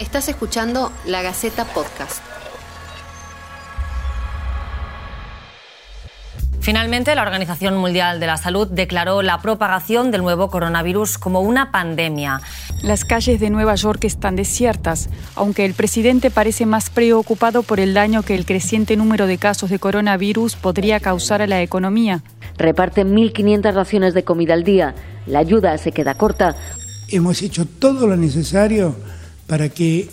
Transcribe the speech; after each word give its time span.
Estás 0.00 0.28
escuchando 0.28 0.90
La 1.06 1.22
Gaceta 1.22 1.64
Podcast. 1.66 2.20
Finalmente, 6.60 7.14
la 7.14 7.22
Organización 7.22 7.76
Mundial 7.76 8.18
de 8.18 8.26
la 8.26 8.36
Salud 8.36 8.66
declaró 8.66 9.22
la 9.22 9.40
propagación 9.40 10.10
del 10.10 10.22
nuevo 10.22 10.50
coronavirus 10.50 11.16
como 11.16 11.42
una 11.42 11.70
pandemia. 11.70 12.40
Las 12.82 13.04
calles 13.04 13.38
de 13.38 13.50
Nueva 13.50 13.76
York 13.76 14.02
están 14.02 14.34
desiertas, 14.34 15.10
aunque 15.36 15.64
el 15.64 15.74
presidente 15.74 16.32
parece 16.32 16.66
más 16.66 16.90
preocupado 16.90 17.62
por 17.62 17.78
el 17.78 17.94
daño 17.94 18.24
que 18.24 18.34
el 18.34 18.46
creciente 18.46 18.96
número 18.96 19.28
de 19.28 19.38
casos 19.38 19.70
de 19.70 19.78
coronavirus 19.78 20.56
podría 20.56 20.98
causar 20.98 21.40
a 21.40 21.46
la 21.46 21.62
economía. 21.62 22.24
Reparten 22.58 23.14
1.500 23.14 23.72
raciones 23.72 24.12
de 24.12 24.24
comida 24.24 24.54
al 24.54 24.64
día. 24.64 24.96
La 25.26 25.38
ayuda 25.38 25.78
se 25.78 25.92
queda 25.92 26.14
corta. 26.14 26.56
Hemos 27.10 27.42
hecho 27.42 27.64
todo 27.66 28.08
lo 28.08 28.16
necesario 28.16 28.96
para 29.46 29.68
que 29.68 30.08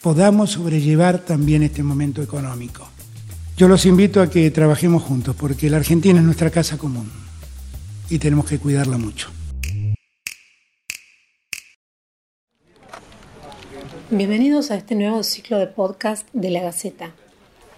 podamos 0.00 0.50
sobrellevar 0.50 1.18
también 1.20 1.62
este 1.62 1.82
momento 1.82 2.22
económico. 2.22 2.88
Yo 3.56 3.68
los 3.68 3.86
invito 3.86 4.20
a 4.20 4.30
que 4.30 4.50
trabajemos 4.50 5.02
juntos, 5.02 5.36
porque 5.38 5.70
la 5.70 5.76
Argentina 5.76 6.18
es 6.18 6.24
nuestra 6.24 6.50
casa 6.50 6.78
común 6.78 7.10
y 8.08 8.18
tenemos 8.18 8.46
que 8.46 8.58
cuidarla 8.58 8.98
mucho. 8.98 9.30
Bienvenidos 14.10 14.70
a 14.70 14.76
este 14.76 14.94
nuevo 14.94 15.22
ciclo 15.22 15.58
de 15.58 15.66
podcast 15.66 16.28
de 16.32 16.50
la 16.50 16.60
Gaceta. 16.60 17.12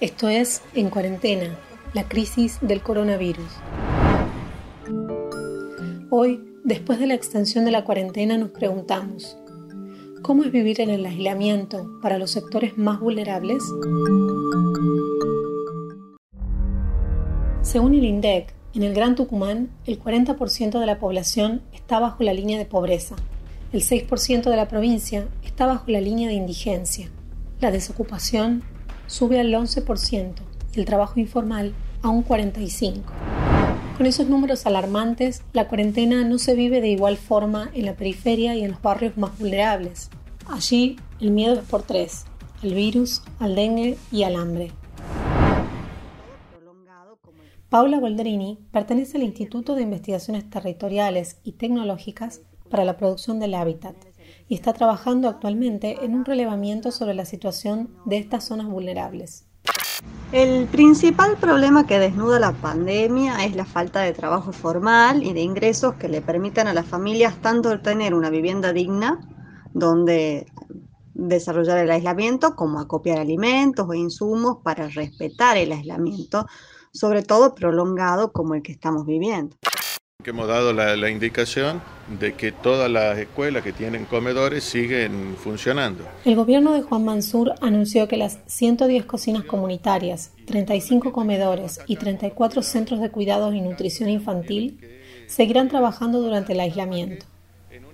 Esto 0.00 0.28
es 0.28 0.62
En 0.74 0.90
cuarentena, 0.90 1.56
la 1.92 2.08
crisis 2.08 2.58
del 2.60 2.80
coronavirus. 2.80 3.50
Hoy, 6.10 6.40
después 6.64 6.98
de 6.98 7.06
la 7.06 7.14
extensión 7.14 7.64
de 7.64 7.70
la 7.70 7.84
cuarentena, 7.84 8.36
nos 8.36 8.50
preguntamos, 8.50 9.36
¿cómo 10.24 10.42
es 10.42 10.50
vivir 10.50 10.80
en 10.80 10.88
el 10.88 11.04
aislamiento 11.04 12.00
para 12.00 12.16
los 12.16 12.30
sectores 12.30 12.78
más 12.78 12.98
vulnerables? 12.98 13.62
Según 17.60 17.94
el 17.94 18.04
INDEC, 18.04 18.54
en 18.74 18.84
el 18.84 18.94
Gran 18.94 19.16
Tucumán, 19.16 19.68
el 19.84 20.02
40% 20.02 20.80
de 20.80 20.86
la 20.86 20.98
población 20.98 21.60
está 21.74 22.00
bajo 22.00 22.22
la 22.22 22.32
línea 22.32 22.58
de 22.58 22.64
pobreza. 22.64 23.16
El 23.74 23.82
6% 23.82 24.44
de 24.44 24.56
la 24.56 24.66
provincia 24.66 25.28
está 25.44 25.66
bajo 25.66 25.90
la 25.90 26.00
línea 26.00 26.28
de 26.28 26.34
indigencia. 26.34 27.10
La 27.60 27.70
desocupación 27.70 28.62
sube 29.06 29.38
al 29.38 29.52
11% 29.52 30.32
y 30.74 30.80
el 30.80 30.86
trabajo 30.86 31.20
informal 31.20 31.74
a 32.00 32.08
un 32.08 32.24
45%. 32.24 33.33
Con 33.96 34.06
esos 34.06 34.28
números 34.28 34.66
alarmantes, 34.66 35.44
la 35.52 35.68
cuarentena 35.68 36.24
no 36.24 36.38
se 36.38 36.56
vive 36.56 36.80
de 36.80 36.88
igual 36.88 37.16
forma 37.16 37.70
en 37.74 37.84
la 37.84 37.94
periferia 37.94 38.56
y 38.56 38.64
en 38.64 38.72
los 38.72 38.82
barrios 38.82 39.16
más 39.16 39.38
vulnerables. 39.38 40.10
Allí, 40.48 40.96
el 41.20 41.30
miedo 41.30 41.54
es 41.54 41.60
por 41.60 41.82
tres, 41.82 42.24
al 42.64 42.74
virus, 42.74 43.22
al 43.38 43.54
dengue 43.54 43.96
y 44.10 44.24
al 44.24 44.34
hambre. 44.34 44.72
Paula 47.68 48.00
Boldrini 48.00 48.58
pertenece 48.72 49.16
al 49.16 49.22
Instituto 49.22 49.76
de 49.76 49.82
Investigaciones 49.82 50.50
Territoriales 50.50 51.38
y 51.44 51.52
Tecnológicas 51.52 52.40
para 52.70 52.84
la 52.84 52.96
Producción 52.96 53.38
del 53.38 53.54
Hábitat 53.54 53.94
y 54.48 54.56
está 54.56 54.72
trabajando 54.72 55.28
actualmente 55.28 56.04
en 56.04 56.16
un 56.16 56.24
relevamiento 56.24 56.90
sobre 56.90 57.14
la 57.14 57.24
situación 57.24 57.94
de 58.06 58.18
estas 58.18 58.42
zonas 58.42 58.66
vulnerables. 58.66 59.46
El 60.32 60.66
principal 60.66 61.36
problema 61.36 61.86
que 61.86 62.00
desnuda 62.00 62.40
la 62.40 62.52
pandemia 62.52 63.44
es 63.44 63.54
la 63.54 63.64
falta 63.64 64.00
de 64.00 64.12
trabajo 64.12 64.52
formal 64.52 65.22
y 65.22 65.32
de 65.32 65.42
ingresos 65.42 65.94
que 65.94 66.08
le 66.08 66.22
permitan 66.22 66.66
a 66.66 66.74
las 66.74 66.86
familias 66.86 67.40
tanto 67.40 67.80
tener 67.80 68.14
una 68.14 68.30
vivienda 68.30 68.72
digna 68.72 69.20
donde 69.72 70.46
desarrollar 71.14 71.78
el 71.78 71.90
aislamiento 71.90 72.56
como 72.56 72.80
acopiar 72.80 73.18
alimentos 73.18 73.86
o 73.88 73.94
insumos 73.94 74.58
para 74.64 74.88
respetar 74.88 75.56
el 75.56 75.70
aislamiento 75.70 76.46
sobre 76.92 77.22
todo 77.22 77.54
prolongado 77.54 78.32
como 78.32 78.54
el 78.54 78.62
que 78.62 78.72
estamos 78.72 79.04
viviendo. 79.04 79.56
Hemos 80.26 80.48
dado 80.48 80.72
la, 80.72 81.10
indicación 81.10 81.82
de 82.18 82.32
que 82.32 82.50
todas 82.50 82.90
las 82.90 83.18
escuelas 83.18 83.62
que 83.62 83.74
tienen 83.74 84.06
comedores 84.06 84.64
siguen 84.64 85.36
funcionando. 85.36 86.04
El 86.24 86.36
gobierno 86.36 86.72
de 86.72 86.80
Juan 86.80 87.04
Mansur 87.04 87.54
anunció 87.60 88.08
que 88.08 88.16
las 88.16 88.38
110 88.46 89.04
cocinas 89.04 89.44
comunitarias, 89.44 90.32
35 90.46 91.12
comedores 91.12 91.80
y 91.86 91.96
34 91.96 92.62
centros 92.62 93.00
de 93.00 93.10
cuidados 93.10 93.54
y 93.54 93.60
nutrición 93.60 94.08
infantil 94.08 94.80
seguirán 95.26 95.68
trabajando 95.68 96.22
durante 96.22 96.54
el 96.54 96.60
aislamiento. 96.60 97.26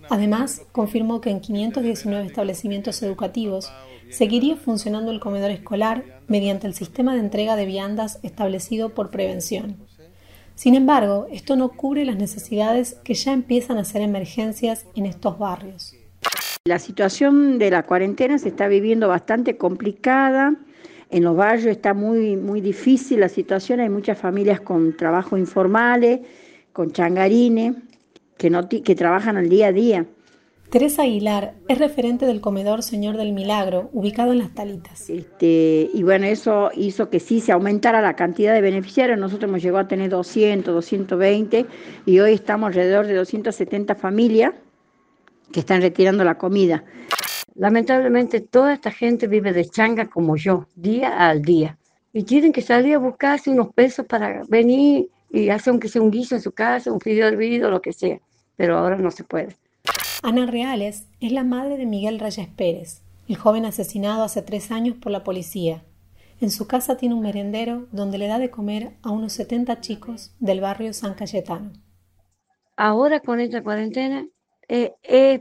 Además, 0.08 0.62
confirmó 0.70 1.20
que 1.20 1.30
en 1.30 1.40
519 1.40 2.26
establecimientos 2.26 3.02
educativos 3.02 3.72
seguiría 4.08 4.56
funcionando 4.56 5.10
el 5.10 5.20
comedor 5.20 5.50
escolar 5.50 6.04
mediante 6.28 6.68
el 6.68 6.74
sistema 6.74 7.14
de 7.14 7.20
entrega 7.20 7.56
de 7.56 7.66
viandas 7.66 8.20
establecido 8.22 8.90
por 8.90 9.10
prevención. 9.10 9.89
Sin 10.60 10.74
embargo, 10.74 11.26
esto 11.32 11.56
no 11.56 11.70
cubre 11.70 12.04
las 12.04 12.18
necesidades 12.18 12.92
que 13.02 13.14
ya 13.14 13.32
empiezan 13.32 13.78
a 13.78 13.84
ser 13.84 14.02
emergencias 14.02 14.84
en 14.94 15.06
estos 15.06 15.38
barrios. 15.38 15.94
La 16.66 16.78
situación 16.78 17.58
de 17.58 17.70
la 17.70 17.86
cuarentena 17.86 18.36
se 18.36 18.50
está 18.50 18.68
viviendo 18.68 19.08
bastante 19.08 19.56
complicada. 19.56 20.54
En 21.08 21.24
los 21.24 21.34
barrios 21.34 21.64
está 21.64 21.94
muy, 21.94 22.36
muy 22.36 22.60
difícil 22.60 23.20
la 23.20 23.30
situación. 23.30 23.80
Hay 23.80 23.88
muchas 23.88 24.18
familias 24.18 24.60
con 24.60 24.94
trabajo 24.98 25.38
informales, 25.38 26.20
con 26.74 26.92
changarines, 26.92 27.76
que, 28.36 28.50
no, 28.50 28.68
que 28.68 28.94
trabajan 28.94 29.38
al 29.38 29.48
día 29.48 29.68
a 29.68 29.72
día. 29.72 30.06
Teresa 30.70 31.02
Aguilar 31.02 31.54
es 31.66 31.78
referente 31.78 32.26
del 32.26 32.40
comedor 32.40 32.84
Señor 32.84 33.16
del 33.16 33.32
Milagro, 33.32 33.90
ubicado 33.92 34.30
en 34.30 34.38
Las 34.38 34.54
Talitas. 34.54 35.10
Este, 35.10 35.90
y 35.92 36.04
bueno, 36.04 36.26
eso 36.26 36.70
hizo 36.76 37.10
que 37.10 37.18
sí 37.18 37.40
se 37.40 37.50
aumentara 37.50 38.00
la 38.00 38.14
cantidad 38.14 38.54
de 38.54 38.60
beneficiarios. 38.60 39.18
Nosotros 39.18 39.48
hemos 39.48 39.62
llegado 39.62 39.80
a 39.80 39.88
tener 39.88 40.10
200, 40.10 40.72
220 40.72 41.66
y 42.06 42.20
hoy 42.20 42.34
estamos 42.34 42.68
alrededor 42.68 43.08
de 43.08 43.14
270 43.14 43.96
familias 43.96 44.52
que 45.50 45.58
están 45.58 45.82
retirando 45.82 46.22
la 46.22 46.38
comida. 46.38 46.84
Lamentablemente 47.56 48.40
toda 48.40 48.72
esta 48.72 48.92
gente 48.92 49.26
vive 49.26 49.52
de 49.52 49.68
changa 49.68 50.08
como 50.08 50.36
yo, 50.36 50.68
día 50.76 51.28
al 51.28 51.42
día. 51.42 51.78
Y 52.12 52.22
tienen 52.22 52.52
que 52.52 52.62
salir 52.62 52.94
a 52.94 52.98
buscarse 52.98 53.50
unos 53.50 53.74
pesos 53.74 54.06
para 54.06 54.44
venir 54.48 55.08
y 55.30 55.48
hacer 55.48 55.72
aunque 55.72 55.88
sea 55.88 56.00
un 56.00 56.12
guiso 56.12 56.36
en 56.36 56.40
su 56.40 56.52
casa, 56.52 56.92
un 56.92 57.00
fideo 57.00 57.26
hervido, 57.26 57.72
lo 57.72 57.82
que 57.82 57.92
sea. 57.92 58.20
Pero 58.54 58.78
ahora 58.78 58.96
no 58.96 59.10
se 59.10 59.24
puede. 59.24 59.56
Ana 60.22 60.44
Reales 60.44 61.08
es 61.20 61.32
la 61.32 61.44
madre 61.44 61.78
de 61.78 61.86
Miguel 61.86 62.18
Reyes 62.18 62.48
Pérez, 62.48 63.00
el 63.26 63.36
joven 63.36 63.64
asesinado 63.64 64.22
hace 64.22 64.42
tres 64.42 64.70
años 64.70 64.96
por 65.00 65.12
la 65.12 65.24
policía. 65.24 65.82
En 66.42 66.50
su 66.50 66.66
casa 66.66 66.98
tiene 66.98 67.14
un 67.14 67.22
merendero 67.22 67.88
donde 67.90 68.18
le 68.18 68.26
da 68.26 68.38
de 68.38 68.50
comer 68.50 68.92
a 69.02 69.10
unos 69.12 69.32
70 69.32 69.80
chicos 69.80 70.34
del 70.38 70.60
barrio 70.60 70.92
San 70.92 71.14
Cayetano. 71.14 71.72
Ahora 72.76 73.20
con 73.20 73.40
esta 73.40 73.62
cuarentena 73.62 74.26
eh, 74.68 74.92
es 75.02 75.40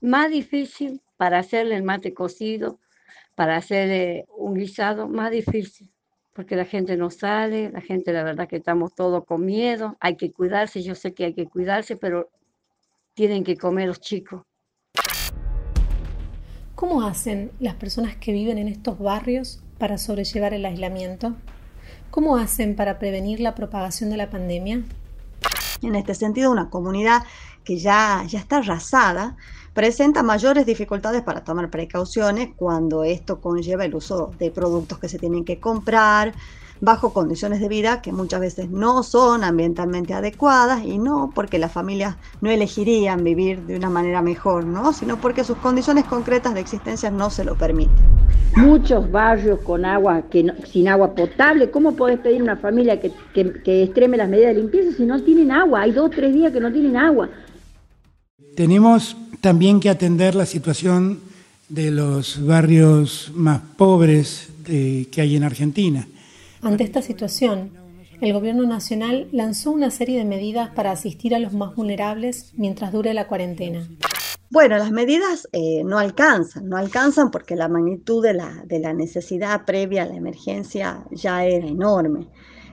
más 0.00 0.28
difícil 0.28 1.00
para 1.16 1.38
hacerle 1.38 1.76
el 1.76 1.84
mate 1.84 2.12
cocido, 2.12 2.80
para 3.36 3.56
hacerle 3.56 4.26
un 4.36 4.54
guisado, 4.54 5.06
más 5.06 5.30
difícil, 5.30 5.88
porque 6.32 6.56
la 6.56 6.64
gente 6.64 6.96
no 6.96 7.10
sale, 7.10 7.70
la 7.70 7.80
gente 7.80 8.12
la 8.12 8.24
verdad 8.24 8.48
que 8.48 8.56
estamos 8.56 8.92
todos 8.92 9.24
con 9.24 9.44
miedo, 9.44 9.96
hay 10.00 10.16
que 10.16 10.32
cuidarse, 10.32 10.82
yo 10.82 10.96
sé 10.96 11.14
que 11.14 11.26
hay 11.26 11.34
que 11.34 11.46
cuidarse, 11.46 11.96
pero 11.96 12.28
tienen 13.14 13.44
que 13.44 13.56
comer 13.56 13.88
los 13.88 14.00
chicos. 14.00 14.42
¿Cómo 16.74 17.02
hacen 17.02 17.52
las 17.60 17.74
personas 17.74 18.16
que 18.16 18.32
viven 18.32 18.58
en 18.58 18.68
estos 18.68 18.98
barrios 18.98 19.62
para 19.78 19.98
sobrellevar 19.98 20.54
el 20.54 20.64
aislamiento? 20.64 21.34
¿Cómo 22.10 22.36
hacen 22.36 22.74
para 22.74 22.98
prevenir 22.98 23.40
la 23.40 23.54
propagación 23.54 24.10
de 24.10 24.16
la 24.16 24.30
pandemia? 24.30 24.82
En 25.82 25.94
este 25.94 26.14
sentido, 26.14 26.50
una 26.50 26.70
comunidad 26.70 27.22
que 27.64 27.78
ya, 27.78 28.24
ya 28.26 28.38
está 28.38 28.58
arrasada 28.58 29.36
presenta 29.74 30.22
mayores 30.22 30.66
dificultades 30.66 31.22
para 31.22 31.44
tomar 31.44 31.70
precauciones 31.70 32.50
cuando 32.56 33.04
esto 33.04 33.40
conlleva 33.40 33.84
el 33.84 33.94
uso 33.94 34.32
de 34.38 34.50
productos 34.50 34.98
que 34.98 35.08
se 35.08 35.18
tienen 35.18 35.44
que 35.44 35.60
comprar, 35.60 36.34
bajo 36.80 37.12
condiciones 37.12 37.60
de 37.60 37.68
vida 37.68 38.00
que 38.00 38.12
muchas 38.12 38.40
veces 38.40 38.70
no 38.70 39.02
son 39.02 39.44
ambientalmente 39.44 40.14
adecuadas 40.14 40.84
y 40.84 40.98
no 40.98 41.30
porque 41.34 41.58
las 41.58 41.72
familias 41.72 42.16
no 42.40 42.50
elegirían 42.50 43.22
vivir 43.22 43.60
de 43.62 43.76
una 43.76 43.90
manera 43.90 44.22
mejor, 44.22 44.64
¿no? 44.64 44.92
sino 44.92 45.20
porque 45.20 45.44
sus 45.44 45.58
condiciones 45.58 46.04
concretas 46.04 46.54
de 46.54 46.60
existencia 46.60 47.10
no 47.10 47.30
se 47.30 47.44
lo 47.44 47.56
permiten. 47.56 47.94
Muchos 48.56 49.10
barrios 49.10 49.60
con 49.60 49.84
agua 49.84 50.22
que 50.22 50.46
sin 50.72 50.88
agua 50.88 51.14
potable, 51.14 51.70
¿cómo 51.70 51.92
podés 51.92 52.18
pedir 52.18 52.40
a 52.40 52.44
una 52.44 52.56
familia 52.56 52.98
que, 52.98 53.12
que, 53.34 53.82
extreme 53.84 54.16
las 54.16 54.28
medidas 54.28 54.54
de 54.54 54.60
limpieza 54.60 54.96
si 54.96 55.04
no 55.04 55.22
tienen 55.22 55.52
agua? 55.52 55.82
Hay 55.82 55.92
dos 55.92 56.06
o 56.06 56.10
tres 56.10 56.34
días 56.34 56.52
que 56.52 56.60
no 56.60 56.72
tienen 56.72 56.96
agua. 56.96 57.28
Tenemos 58.56 59.16
también 59.40 59.78
que 59.78 59.88
atender 59.88 60.34
la 60.34 60.46
situación 60.46 61.20
de 61.68 61.92
los 61.92 62.44
barrios 62.44 63.30
más 63.34 63.60
pobres 63.76 64.48
que 64.64 65.20
hay 65.20 65.36
en 65.36 65.44
Argentina. 65.44 66.06
Ante 66.62 66.84
esta 66.84 67.00
situación, 67.00 67.72
el 68.20 68.32
Gobierno 68.34 68.66
Nacional 68.66 69.28
lanzó 69.32 69.70
una 69.70 69.90
serie 69.90 70.18
de 70.18 70.26
medidas 70.26 70.70
para 70.70 70.90
asistir 70.90 71.34
a 71.34 71.38
los 71.38 71.54
más 71.54 71.74
vulnerables 71.74 72.52
mientras 72.56 72.92
dure 72.92 73.14
la 73.14 73.26
cuarentena. 73.26 73.88
Bueno, 74.50 74.76
las 74.76 74.90
medidas 74.90 75.48
eh, 75.52 75.82
no 75.84 75.98
alcanzan, 75.98 76.68
no 76.68 76.76
alcanzan 76.76 77.30
porque 77.30 77.56
la 77.56 77.68
magnitud 77.68 78.22
de 78.22 78.34
la, 78.34 78.62
de 78.66 78.78
la 78.80 78.92
necesidad 78.92 79.64
previa 79.64 80.02
a 80.02 80.06
la 80.06 80.16
emergencia 80.16 81.04
ya 81.12 81.44
era 81.44 81.66
enorme. 81.66 82.26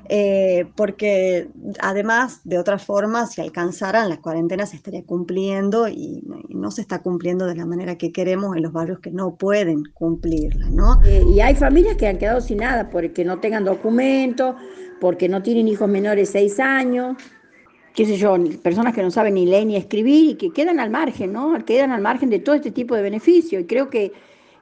Eh, 0.09 0.65
porque 0.75 1.50
además, 1.80 2.39
de 2.44 2.57
otra 2.57 2.80
forma, 2.80 3.27
si 3.27 3.42
alcanzaran, 3.42 4.09
la 4.09 4.21
cuarentena 4.21 4.65
se 4.65 4.77
estaría 4.77 5.04
cumpliendo 5.04 5.88
y, 5.88 6.24
no 6.50 6.71
se 6.71 6.81
está 6.81 7.01
cumpliendo 7.01 7.45
de 7.45 7.56
la 7.56 7.65
manera 7.65 7.98
que 7.98 8.12
queremos 8.12 8.56
en 8.56 8.63
los 8.63 8.71
barrios 8.71 9.00
que 9.00 9.12
no 9.12 9.36
pueden 9.36 9.83
cumplirla, 9.94 10.69
¿no? 10.69 11.00
Y 11.31 11.39
hay 11.39 11.56
familias 11.56 11.98
que 11.98 12.07
han 12.07 12.18
quedado 12.18 12.42
sin 12.42 12.57
nada 12.57 12.89
porque 12.89 13.24
no 13.24 13.39
tengan 13.39 13.63
documentos, 13.63 14.56
porque 15.00 15.30
no 15.30 15.44
tienen 15.44 15.68
hijos 15.68 15.88
menores 15.88 16.30
de 16.30 16.39
seis 16.39 16.59
años, 16.59 17.15
qué 17.94 18.06
sé 18.06 18.18
yo, 18.18 18.36
personas 18.63 18.94
que 18.94 19.01
no 19.01 19.12
saben 19.12 19.33
ni 19.33 19.45
leer 19.45 19.65
ni 19.65 19.75
escribir 19.75 20.31
y 20.31 20.36
que 20.36 20.51
quedan 20.51 20.80
al 20.80 20.89
margen, 20.89 21.33
¿no? 21.33 21.54
Quedan 21.65 21.92
al 21.92 22.01
margen 22.01 22.30
de 22.30 22.39
todo 22.39 22.56
este 22.56 22.71
tipo 22.71 22.95
de 22.95 23.01
beneficios. 23.01 23.63
Y 23.63 23.65
creo 23.65 23.89
que 23.89 24.13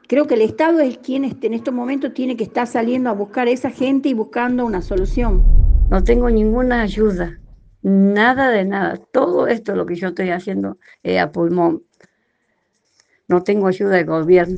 Creo 0.08 0.28
que 0.28 0.36
el 0.36 0.42
Estado 0.42 0.82
es 0.82 1.00
quien 1.00 1.24
en 1.26 1.54
estos 1.54 1.74
momentos 1.74 2.14
tiene 2.14 2.38
que 2.38 2.44
estar 2.44 2.68
saliendo 2.68 3.10
a 3.10 3.14
buscar 3.14 3.48
a 3.48 3.52
esa 3.52 3.72
gente 3.72 4.08
y 4.10 4.14
buscando 4.14 4.64
una 4.64 4.84
solución. 4.84 5.44
No 5.90 6.04
tengo 6.04 6.30
ninguna 6.30 6.82
ayuda, 6.82 7.40
nada 7.82 8.50
de 8.50 8.66
nada. 8.66 8.98
Todo 9.12 9.48
esto 9.48 9.76
lo 9.76 9.88
que 9.88 9.96
yo 9.96 10.10
estoy 10.10 10.30
haciendo 10.30 10.78
es 11.02 11.20
a 11.20 11.32
pulmón. 11.32 11.84
No 13.28 13.42
tengo 13.42 13.68
ayuda 13.68 13.96
del 13.96 14.06
gobierno. 14.06 14.58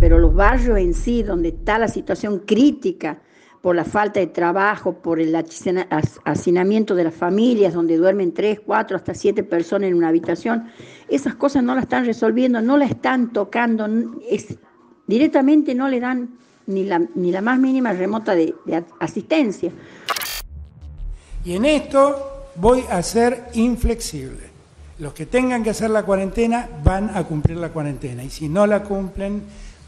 Pero 0.00 0.18
los 0.18 0.34
barrios 0.34 0.78
en 0.78 0.92
sí, 0.92 1.22
donde 1.22 1.48
está 1.48 1.78
la 1.78 1.88
situación 1.88 2.40
crítica 2.40 3.22
por 3.60 3.74
la 3.74 3.84
falta 3.84 4.20
de 4.20 4.28
trabajo, 4.28 4.94
por 4.94 5.20
el 5.20 5.34
hacinamiento 5.34 6.94
de 6.94 7.04
las 7.04 7.14
familias, 7.14 7.74
donde 7.74 7.96
duermen 7.96 8.32
tres, 8.32 8.60
cuatro, 8.64 8.96
hasta 8.96 9.14
siete 9.14 9.42
personas 9.42 9.88
en 9.88 9.94
una 9.94 10.08
habitación, 10.08 10.70
esas 11.08 11.34
cosas 11.34 11.62
no 11.62 11.74
las 11.74 11.84
están 11.84 12.04
resolviendo, 12.04 12.60
no 12.60 12.76
la 12.76 12.84
están 12.84 13.32
tocando, 13.32 13.88
directamente 15.06 15.74
no 15.74 15.88
le 15.88 16.00
dan 16.00 16.30
ni 16.66 16.84
la, 16.84 17.40
más 17.40 17.58
mínima 17.58 17.92
remota 17.92 18.34
de 18.34 18.54
asistencia. 19.00 19.72
Y 21.44 21.54
en 21.54 21.64
esto 21.64 22.46
voy 22.56 22.84
a 22.90 23.02
ser 23.02 23.46
inflexible. 23.54 24.48
Los 24.98 25.14
que 25.14 25.26
tengan 25.26 25.62
que 25.62 25.70
hacer 25.70 25.90
la 25.90 26.02
cuarentena 26.02 26.68
van 26.82 27.16
a 27.16 27.24
cumplir 27.24 27.56
la 27.56 27.70
cuarentena 27.70 28.24
y 28.24 28.30
si 28.30 28.48
no 28.48 28.66
la 28.66 28.82
cumplen, 28.82 29.44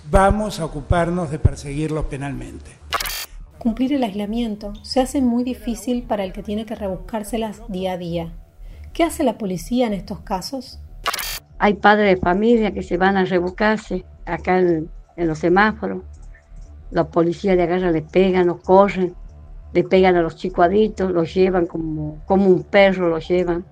vamos 0.08 0.60
a 0.60 0.64
ocuparnos 0.64 1.30
de 1.30 1.38
perseguirlos 1.38 2.04
penalmente. 2.04 2.70
Cumplir 3.60 3.92
el 3.92 4.04
aislamiento 4.04 4.72
se 4.82 5.00
hace 5.00 5.20
muy 5.20 5.44
difícil 5.44 6.04
para 6.04 6.24
el 6.24 6.32
que 6.32 6.42
tiene 6.42 6.64
que 6.64 6.74
rebuscárselas 6.74 7.60
día 7.68 7.92
a 7.92 7.98
día. 7.98 8.32
¿Qué 8.94 9.04
hace 9.04 9.22
la 9.22 9.36
policía 9.36 9.86
en 9.86 9.92
estos 9.92 10.20
casos? 10.20 10.80
Hay 11.58 11.74
padres 11.74 12.14
de 12.14 12.20
familia 12.22 12.72
que 12.72 12.82
se 12.82 12.96
van 12.96 13.18
a 13.18 13.26
rebuscarse 13.26 14.06
acá 14.24 14.60
en, 14.60 14.88
los 15.14 15.40
semáforos. 15.40 16.02
La 16.90 17.04
policía 17.04 17.54
de 17.54 17.64
agarra, 17.64 17.90
le 17.90 18.00
pegan, 18.00 18.46
los 18.46 18.62
corren, 18.62 19.14
le 19.74 19.84
pegan 19.84 20.16
a 20.16 20.22
los 20.22 20.36
chicuaditos, 20.36 21.10
los 21.10 21.34
llevan 21.34 21.66
como, 21.66 22.18
como 22.24 22.46
un 22.46 22.62
perro, 22.62 23.10
los 23.10 23.28
llevan. 23.28 23.66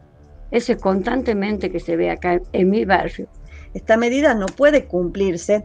Eso 0.50 0.72
es 0.72 0.82
constantemente 0.82 1.70
que 1.70 1.80
se 1.80 1.96
ve 1.96 2.10
acá 2.10 2.42
en 2.52 2.68
mi 2.68 2.84
barrio. 2.84 3.26
Esta 3.72 3.96
medida 3.96 4.34
no 4.34 4.48
puede 4.48 4.84
cumplirse 4.84 5.64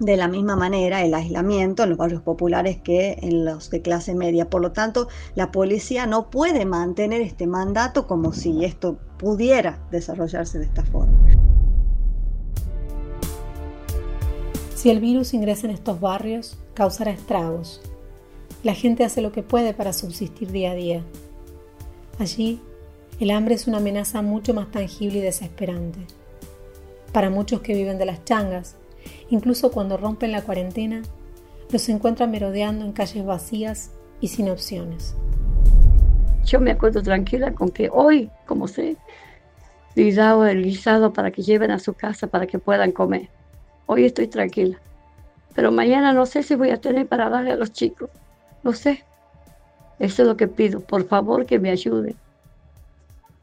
de 0.00 0.16
la 0.16 0.28
misma 0.28 0.56
manera 0.56 1.04
el 1.04 1.14
aislamiento 1.14 1.82
en 1.82 1.90
los 1.90 1.98
barrios 1.98 2.22
populares 2.22 2.78
que 2.82 3.18
en 3.20 3.44
los 3.44 3.70
de 3.70 3.82
clase 3.82 4.14
media. 4.14 4.48
Por 4.48 4.62
lo 4.62 4.72
tanto, 4.72 5.08
la 5.34 5.52
policía 5.52 6.06
no 6.06 6.30
puede 6.30 6.64
mantener 6.64 7.20
este 7.20 7.46
mandato 7.46 8.06
como 8.06 8.32
si 8.32 8.64
esto 8.64 8.98
pudiera 9.18 9.78
desarrollarse 9.90 10.58
de 10.58 10.64
esta 10.64 10.84
forma. 10.84 11.12
Si 14.74 14.88
el 14.88 15.00
virus 15.00 15.34
ingresa 15.34 15.66
en 15.66 15.74
estos 15.74 16.00
barrios, 16.00 16.58
causará 16.72 17.10
estragos. 17.10 17.82
La 18.62 18.72
gente 18.72 19.04
hace 19.04 19.20
lo 19.20 19.30
que 19.30 19.42
puede 19.42 19.74
para 19.74 19.92
subsistir 19.92 20.50
día 20.50 20.70
a 20.70 20.74
día. 20.74 21.04
Allí, 22.18 22.62
el 23.18 23.30
hambre 23.30 23.54
es 23.54 23.66
una 23.66 23.76
amenaza 23.76 24.22
mucho 24.22 24.54
más 24.54 24.70
tangible 24.70 25.18
y 25.18 25.22
desesperante. 25.22 25.98
Para 27.12 27.28
muchos 27.28 27.60
que 27.60 27.74
viven 27.74 27.98
de 27.98 28.06
las 28.06 28.24
changas, 28.24 28.76
Incluso 29.30 29.70
cuando 29.70 29.96
rompen 29.96 30.32
la 30.32 30.42
cuarentena, 30.42 31.02
los 31.70 31.88
encuentran 31.88 32.30
merodeando 32.30 32.84
en 32.84 32.92
calles 32.92 33.24
vacías 33.24 33.90
y 34.20 34.28
sin 34.28 34.50
opciones. 34.50 35.14
Yo 36.44 36.58
me 36.60 36.72
acuerdo 36.72 37.02
tranquila 37.02 37.52
con 37.52 37.68
que 37.68 37.90
hoy, 37.92 38.30
como 38.46 38.66
sé, 38.66 38.96
les 39.94 40.16
dado 40.16 40.46
el 40.46 40.64
guisado 40.64 41.12
para 41.12 41.30
que 41.30 41.42
lleven 41.42 41.70
a 41.70 41.78
su 41.78 41.94
casa 41.94 42.26
para 42.26 42.46
que 42.46 42.58
puedan 42.58 42.92
comer. 42.92 43.28
Hoy 43.86 44.04
estoy 44.04 44.26
tranquila. 44.26 44.78
Pero 45.54 45.72
mañana 45.72 46.12
no 46.12 46.26
sé 46.26 46.42
si 46.42 46.54
voy 46.54 46.70
a 46.70 46.80
tener 46.80 47.06
para 47.06 47.28
darle 47.28 47.52
a 47.52 47.56
los 47.56 47.72
chicos. 47.72 48.10
No 48.62 48.72
sé. 48.72 49.04
Eso 49.98 50.22
es 50.22 50.28
lo 50.28 50.36
que 50.36 50.48
pido. 50.48 50.80
Por 50.80 51.06
favor, 51.06 51.44
que 51.44 51.58
me 51.58 51.70
ayuden. 51.70 52.16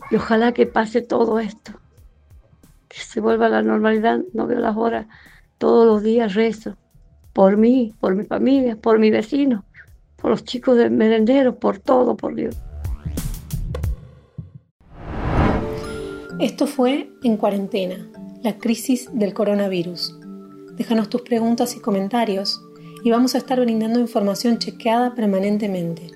Y 0.09 0.15
ojalá 0.15 0.53
que 0.53 0.65
pase 0.65 1.01
todo 1.01 1.39
esto. 1.39 1.73
Que 2.87 2.97
se 2.97 3.19
vuelva 3.19 3.47
a 3.47 3.49
la 3.49 3.61
normalidad. 3.61 4.21
No 4.33 4.47
veo 4.47 4.59
las 4.59 4.75
horas 4.75 5.05
todos 5.57 5.85
los 5.85 6.03
días 6.03 6.33
rezo 6.33 6.75
por 7.33 7.55
mí, 7.55 7.93
por 7.99 8.15
mi 8.15 8.23
familia, 8.23 8.75
por 8.75 8.97
mi 8.97 9.11
vecino, 9.11 9.63
por 10.15 10.31
los 10.31 10.43
chicos 10.43 10.75
del 10.75 10.89
merendero, 10.89 11.59
por 11.59 11.77
todo, 11.77 12.17
por 12.17 12.33
Dios. 12.33 12.57
Esto 16.39 16.65
fue 16.65 17.11
En 17.23 17.37
Cuarentena, 17.37 18.07
la 18.43 18.57
crisis 18.57 19.09
del 19.13 19.33
coronavirus. 19.33 20.17
Déjanos 20.75 21.09
tus 21.09 21.21
preguntas 21.21 21.75
y 21.75 21.79
comentarios 21.79 22.59
y 23.03 23.11
vamos 23.11 23.35
a 23.35 23.39
estar 23.39 23.59
brindando 23.59 23.99
información 23.99 24.57
chequeada 24.57 25.13
permanentemente. 25.13 26.11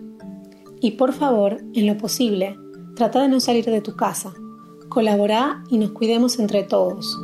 Y 0.80 0.92
por 0.92 1.14
favor, 1.14 1.58
en 1.74 1.86
lo 1.86 1.98
posible, 1.98 2.58
trata 2.96 3.22
de 3.22 3.28
no 3.28 3.40
salir 3.40 3.66
de 3.66 3.82
tu 3.82 3.96
casa. 3.96 4.34
Colabora 4.90 5.64
y 5.70 5.78
nos 5.78 5.92
cuidemos 5.92 6.40
entre 6.40 6.64
todos. 6.64 7.18